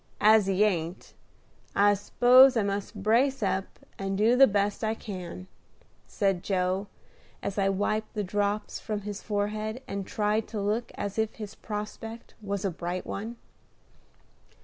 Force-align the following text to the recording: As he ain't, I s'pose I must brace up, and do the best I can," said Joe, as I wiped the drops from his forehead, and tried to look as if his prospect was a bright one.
As 0.19 0.47
he 0.47 0.63
ain't, 0.63 1.13
I 1.75 1.93
s'pose 1.93 2.57
I 2.57 2.63
must 2.63 3.03
brace 3.03 3.43
up, 3.43 3.67
and 3.99 4.17
do 4.17 4.35
the 4.35 4.47
best 4.47 4.83
I 4.83 4.95
can," 4.95 5.45
said 6.07 6.41
Joe, 6.41 6.87
as 7.43 7.59
I 7.59 7.69
wiped 7.69 8.15
the 8.15 8.23
drops 8.23 8.79
from 8.79 9.01
his 9.01 9.21
forehead, 9.21 9.83
and 9.87 10.07
tried 10.07 10.47
to 10.47 10.59
look 10.59 10.91
as 10.95 11.19
if 11.19 11.35
his 11.35 11.53
prospect 11.53 12.33
was 12.41 12.65
a 12.65 12.71
bright 12.71 13.05
one. 13.05 13.35